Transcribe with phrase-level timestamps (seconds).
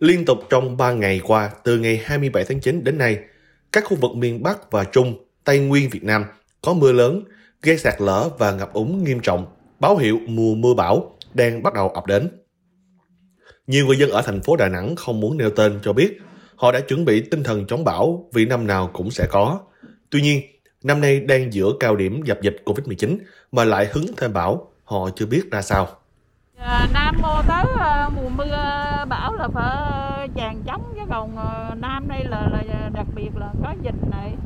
[0.00, 3.18] Liên tục trong 3 ngày qua, từ ngày 27 tháng 9 đến nay,
[3.72, 6.24] các khu vực miền Bắc và Trung, Tây Nguyên Việt Nam
[6.62, 7.24] có mưa lớn,
[7.62, 9.46] gây sạt lở và ngập úng nghiêm trọng,
[9.80, 12.28] báo hiệu mùa mưa bão đang bắt đầu ập đến.
[13.66, 16.18] Nhiều người dân ở thành phố Đà Nẵng không muốn nêu tên cho biết
[16.56, 19.60] họ đã chuẩn bị tinh thần chống bão vì năm nào cũng sẽ có.
[20.10, 20.42] Tuy nhiên,
[20.82, 23.18] năm nay đang giữa cao điểm dập dịch Covid-19
[23.52, 25.97] mà lại hứng thêm bão, họ chưa biết ra sao.
[26.60, 28.56] Dạ, Nam mô tới ờ, mùa mưa
[29.08, 33.30] bão là phải ờ, chàng chống chứ còn ờ, Nam đây là, là đặc biệt
[33.36, 34.36] là có dịch này.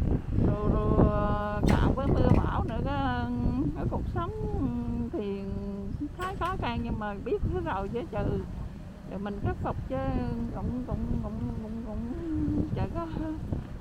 [0.46, 3.24] Rồi, rồi cộng với mưa bão nữa cái,
[3.76, 4.30] cái cuộc sống
[5.12, 5.42] thì
[6.18, 8.44] khá khó khăn nhưng mà biết rồi chứ trừ
[9.10, 9.96] rồi mình khắc phục chứ
[10.54, 12.12] cũng cũng cũng cũng cũng
[12.76, 13.06] chả có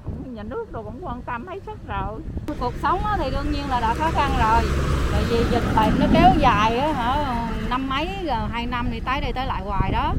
[0.03, 2.22] cũng nhà nước rồi cũng quan tâm hết sức rồi.
[2.59, 4.72] Cuộc sống thì đương nhiên là đã khó khăn rồi
[5.11, 7.50] tại vì dịch bệnh nó kéo dài á hả?
[7.71, 10.13] Năm mấy gần hai năm thì tới đây tới lại hoài đó.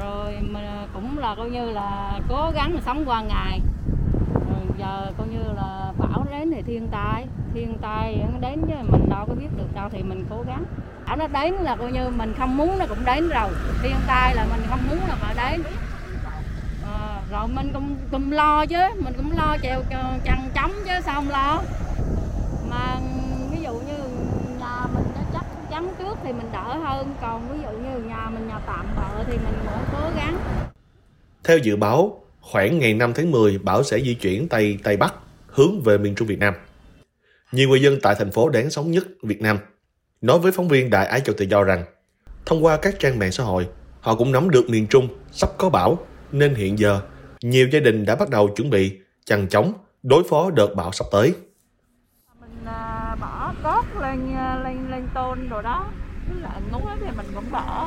[0.00, 0.64] Rồi mình
[0.94, 3.60] cũng là coi như là cố gắng mà sống qua ngày.
[4.34, 9.08] Rồi giờ coi như là bão đến thì thiên tai thiên tai đến chứ mình
[9.10, 10.64] đâu có biết được đâu thì mình cố gắng.
[11.06, 13.50] Bão nó đến là coi như mình không muốn nó cũng đến rồi.
[13.82, 15.62] Thiên tai là mình không muốn là mà đến.
[16.84, 19.82] À, rồi mình cũng cũng lo chứ mình cũng lo chèo
[20.24, 21.62] chăn chống chứ sao không lo.
[22.70, 22.96] Mà
[23.50, 23.98] ví dụ như
[25.78, 29.24] chắn trước thì mình đỡ hơn còn ví dụ như nhà mình nhà tạm bợ
[29.26, 30.38] thì mình vẫn cố gắng
[31.44, 35.14] Theo dự báo, khoảng ngày 5 tháng 10, bão sẽ di chuyển Tây Tây Bắc,
[35.46, 36.54] hướng về miền Trung Việt Nam.
[37.52, 39.58] Nhiều người dân tại thành phố đáng sống nhất Việt Nam
[40.20, 41.84] nói với phóng viên Đại Ái Châu Tự Do rằng
[42.46, 43.68] thông qua các trang mạng xã hội,
[44.00, 45.98] họ cũng nắm được miền Trung sắp có bão,
[46.32, 47.00] nên hiện giờ
[47.42, 51.06] nhiều gia đình đã bắt đầu chuẩn bị chằng chóng đối phó đợt bão sắp
[51.12, 51.34] tới.
[52.40, 54.67] mình à, bỏ cốt lên à, lên
[55.14, 55.84] tôn rồi đó.
[56.28, 57.86] Tức là ngúa thì mình cũng bỏ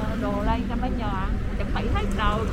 [0.00, 2.46] ờ, đồ lên cho mấy nhà chuẩn bị hết rồi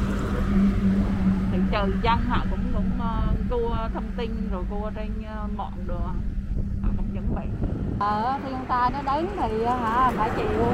[1.51, 5.57] thì trừ dân họ cũng cũng uh, cua thông tin rồi cua trên ờ, uh,
[5.57, 5.99] mạng đồ.
[6.83, 7.67] Họ cũng chuẩn bị.
[7.99, 10.65] Ở thiên tai nó đến thì hả phải chịu.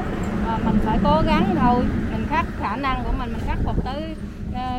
[0.48, 1.84] À, mình phải cố gắng thôi.
[2.12, 4.16] Mình khắc khả năng của mình mình khắc phục tới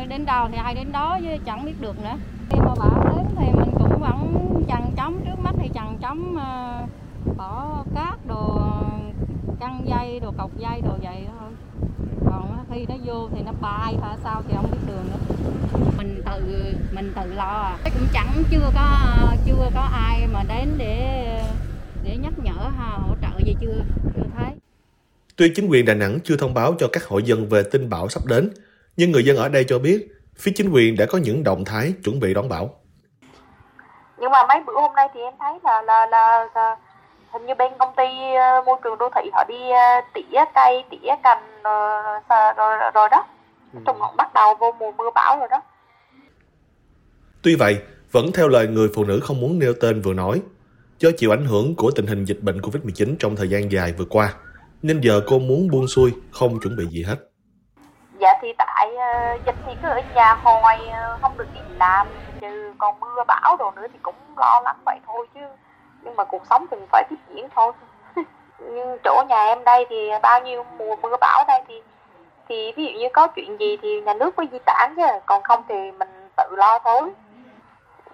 [0.08, 2.16] đến đâu thì hay đến đó chứ chẳng biết được nữa.
[2.50, 4.34] Khi mà bão đến thì mình cũng vẫn
[4.68, 6.88] chằn chóng trước mắt thì chằn chóng uh,
[7.38, 8.60] bỏ cát đồ
[9.60, 11.50] căng dây đồ cọc dây đồ vậy thôi.
[12.30, 14.16] Còn khi nó vô thì nó bay hả?
[14.24, 15.36] Sao thì không biết đường nữa.
[15.98, 17.78] Mình tự mình tự lo à.
[17.84, 18.98] Cũng chẳng chưa có
[19.46, 21.44] chưa có ai mà đến để
[22.04, 23.84] để nhắc nhở ha, hỗ trợ gì chưa
[24.16, 24.52] chưa thấy.
[25.36, 28.08] Tuy chính quyền Đà Nẵng chưa thông báo cho các hộ dân về tin bão
[28.08, 28.50] sắp đến,
[28.96, 31.92] nhưng người dân ở đây cho biết phía chính quyền đã có những động thái
[32.04, 32.70] chuẩn bị đón bão.
[34.18, 36.76] nhưng mà mấy bữa hôm nay thì em thấy là là là, là
[37.32, 40.84] hình như bên công ty ờ, môi trường đô thị họ đi ờ, tỉa cây
[40.90, 43.26] tỉa cành ờ, rồi, rồi, rồi đó.
[43.72, 45.62] Nói chung họ bắt đầu vô mùa mưa bão rồi đó.
[47.42, 47.78] Tuy vậy,
[48.12, 50.42] vẫn theo lời người phụ nữ không muốn nêu tên vừa nói,
[50.98, 54.04] do chịu ảnh hưởng của tình hình dịch bệnh Covid-19 trong thời gian dài vừa
[54.10, 54.34] qua,
[54.82, 57.16] nên giờ cô muốn buông xuôi, không chuẩn bị gì hết.
[58.20, 60.78] dạ thì tại ờ, dịch thì cứ ở nhà hoài
[61.20, 62.06] không được đi làm
[62.40, 65.40] trừ còn mưa bão đồ nữa thì cũng lo lắng vậy thôi chứ
[66.08, 67.72] nhưng mà cuộc sống thì phải tiếp diễn thôi.
[68.58, 71.82] Nhưng chỗ nhà em đây thì bao nhiêu mùa mưa bão đây thì
[72.48, 75.02] thì ví dụ như có chuyện gì thì nhà nước mới di tản chứ.
[75.26, 77.02] Còn không thì mình tự lo thôi.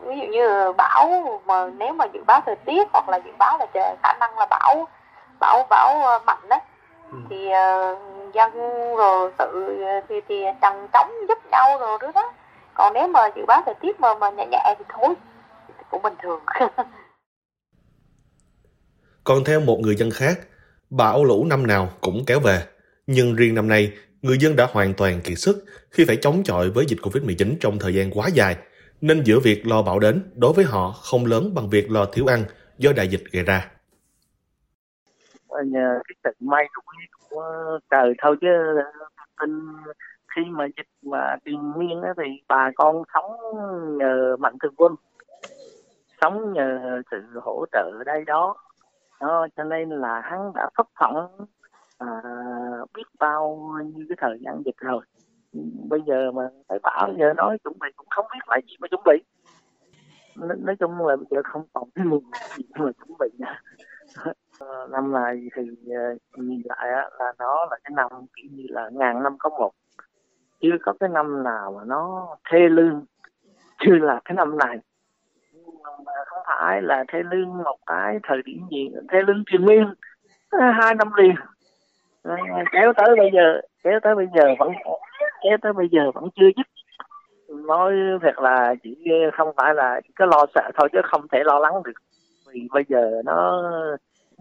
[0.01, 3.59] Ví dụ như bão mà nếu mà dự báo thời tiết hoặc là dự báo
[3.59, 4.89] là trời khả năng là bão
[5.41, 6.59] bão bão ờ, mạnh đó
[7.31, 7.97] thì ờ,
[8.33, 8.53] dân
[8.97, 9.79] rồi tự
[10.09, 12.09] thì thì chằng chóng giúp nhau rồi đó.
[12.15, 12.31] Đó
[12.75, 15.15] còn nếu mà dự báo thời tiết mà mà nhẹ nhẹ thì thôi
[15.91, 16.41] cũng bình thường
[19.25, 20.39] Còn theo một người dân khác,
[20.91, 22.59] bão lũ năm nào cũng kéo về.
[23.07, 23.93] Nhưng riêng năm nay,
[24.23, 27.79] người dân đã hoàn toàn kiệt sức khi phải chống chọi với dịch Covid-19 trong
[27.79, 28.57] thời gian quá dài,
[29.01, 32.27] nên giữa việc lo bão đến đối với họ không lớn bằng việc lo thiếu
[32.27, 32.45] ăn
[32.79, 33.71] do đại dịch gây ra.
[35.49, 36.65] Ờ, nhờ cái sự may
[37.31, 38.49] của trời thôi chứ
[39.41, 39.51] tin
[40.37, 43.33] khi mà dịch mà tiền miên á thì bà con sống
[43.99, 44.95] nhờ mạnh thường quân
[46.21, 48.57] sống nhờ sự hỗ trợ đây đó
[49.27, 51.47] đó cho nên là hắn đã thất vọng
[51.99, 52.09] à,
[52.95, 55.05] biết bao nhiêu cái thời gian dịch rồi.
[55.89, 58.89] Bây giờ mà thấy bảo giờ nói chuẩn bị cũng không biết là gì mà
[58.89, 59.23] chuẩn bị.
[60.37, 62.25] Nói, nói chung là bây giờ không còn cái nguồn
[62.57, 63.55] gì mà chuẩn bị nữa.
[64.59, 65.63] Ờ, năm này thì
[65.95, 69.51] ờ, nhìn lại á, là nó là cái năm kiểu như là ngàn năm có
[69.51, 69.73] một.
[70.61, 73.05] Chưa có cái năm nào mà nó thê lương
[73.79, 74.79] chưa là cái năm này
[76.07, 79.95] mà không phải là thê lương một cái thời điểm gì thê lương truyền miên
[80.51, 81.35] à, hai năm liền.
[82.23, 82.37] À,
[82.73, 84.73] kéo tới bây giờ kéo tới bây giờ vẫn
[85.43, 86.67] kéo tới bây giờ vẫn chưa dứt.
[87.49, 88.97] Nói thật là chỉ
[89.33, 91.93] không phải là chỉ có lo sợ thôi chứ không thể lo lắng được.
[92.53, 93.63] Vì bây giờ nó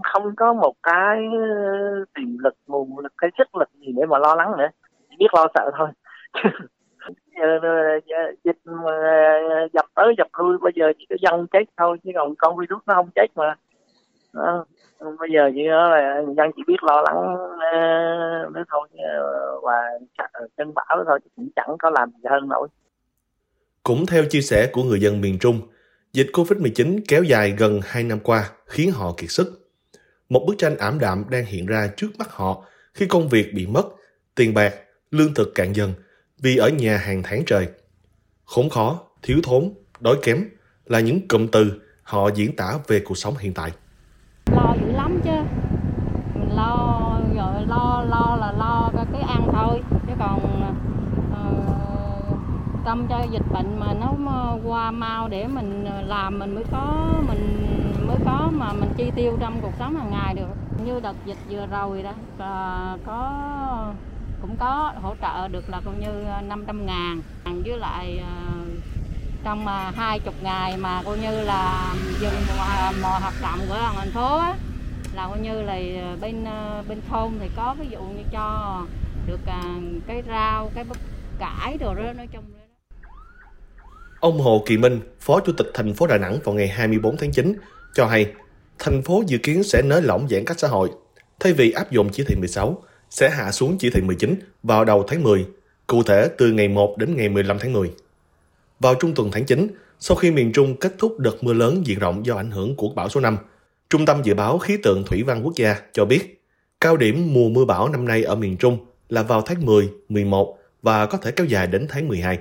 [0.04, 4.18] không có một cái ờ, tiềm lực nguồn lực cái sức lực gì để mà
[4.18, 4.68] lo lắng nữa.
[5.10, 5.90] Chỉ biết lo sợ thôi.
[8.44, 8.58] dịch
[9.74, 12.82] dập tới dập lui bây giờ chỉ có dân chết thôi chứ còn con virus
[12.86, 13.56] nó không chết mà.
[15.00, 17.36] Bây giờ chỉ là dân chỉ biết lo lắng
[17.74, 19.82] ờ, nữa thôi ờ, và
[20.58, 22.68] cơn bão nữa thôi cũng chẳng có làm gì hơn nổi.
[23.84, 25.62] Cũng theo chia sẻ của người dân miền Trung,
[26.14, 29.70] dịch COVID-19 kéo dài gần 2 năm qua khiến họ kiệt sức.
[30.30, 33.68] Một bức tranh ảm đạm đang hiện ra trước mắt họ khi công việc bị
[33.68, 33.84] mất,
[34.36, 34.74] tiền bạc,
[35.12, 35.94] lương thực cạn dần
[36.44, 37.68] vì ở nhà hàng tháng trời.
[38.46, 39.70] Khốn khó, thiếu thốn,
[40.00, 40.44] đói kém
[40.86, 43.72] là những cụm từ họ diễn tả về cuộc sống hiện tại.
[44.52, 45.32] Lo dữ lắm chứ.
[46.40, 47.00] Mình lo
[47.36, 50.62] rồi lo lo là lo cái ăn thôi chứ còn
[51.34, 51.52] ờ,
[52.86, 54.14] tâm cho dịch bệnh mà nó
[54.66, 57.68] qua mau để mình làm mình mới có mình
[58.08, 61.38] mới có mà mình chi tiêu trong cuộc sống hàng ngày được như đợt dịch
[61.50, 63.32] vừa rồi đó là có
[64.44, 67.22] cũng có hỗ trợ được là coi như ờ, 500 ngàn
[67.66, 68.62] với lại ờ,
[69.44, 72.34] trong mà hai chục ngày mà coi như là dừng
[73.02, 74.56] mọi hoạt động của thành phố á,
[75.16, 75.80] là coi như là
[76.22, 76.46] bên
[76.90, 78.78] bên thôn thì có ví dụ như cho
[79.28, 79.40] được
[80.08, 80.98] cái rau cái bắp
[81.40, 82.44] cải đồ đó nói chung
[84.20, 87.32] Ông Hồ Kỳ Minh, Phó Chủ tịch thành phố Đà Nẵng vào ngày 24 tháng
[87.32, 87.56] 9
[87.94, 88.34] cho hay
[88.80, 90.92] thành phố dự kiến sẽ nới lỏng giãn cách xã hội.
[91.40, 92.82] Thay vì áp dụng chỉ thị 16,
[93.14, 95.46] sẽ hạ xuống chỉ thị 19 vào đầu tháng 10,
[95.88, 97.92] cụ thể từ ngày 1 đến ngày 15 tháng 10.
[98.80, 99.68] Vào trung tuần tháng 9,
[100.00, 102.90] sau khi miền Trung kết thúc đợt mưa lớn diện rộng do ảnh hưởng của
[102.90, 103.38] bão số 5,
[103.90, 106.42] Trung tâm Dự báo Khí tượng Thủy văn Quốc gia cho biết
[106.80, 108.78] cao điểm mùa mưa bão năm nay ở miền Trung
[109.10, 112.40] là vào tháng 10, 11 và có thể kéo dài đến tháng 12.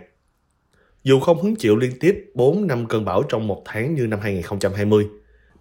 [1.04, 4.20] Dù không hứng chịu liên tiếp 4 năm cơn bão trong một tháng như năm
[4.20, 5.08] 2020,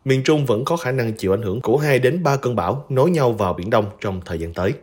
[0.05, 2.85] miền Trung vẫn có khả năng chịu ảnh hưởng của 2 đến 3 cơn bão
[2.89, 4.73] nối nhau vào Biển Đông trong thời gian tới.